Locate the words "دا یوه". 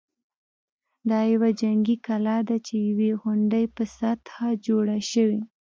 1.09-1.49